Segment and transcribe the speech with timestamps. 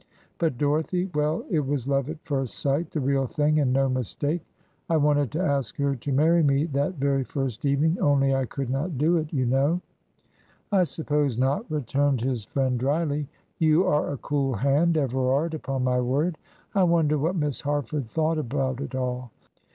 [0.39, 4.41] But Dorothy well, it was love at first sight, the real thing and no mistake.
[4.89, 8.71] I wanted to ask her to marry me that very first evening, only I could
[8.71, 9.79] not do it, you know."
[10.71, 13.27] "I suppose not," returned his friend, dryly.
[13.59, 16.39] "You are a cool hand, Everard, upon my word.
[16.73, 19.29] I wonder what Miss Harford thought about it all.